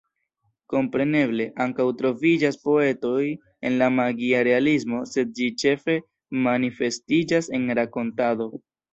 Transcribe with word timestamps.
Kompreneble, 0.73 1.43
ankaŭ 1.65 1.83
troviĝas 1.97 2.55
poetoj 2.63 3.27
en 3.69 3.75
la 3.81 3.89
magia 3.97 4.39
realismo, 4.47 5.01
sed 5.11 5.35
ĝi 5.41 5.49
ĉefe 5.65 5.97
manifestiĝas 6.47 7.51
en 7.59 7.69
rakontado. 7.81 8.49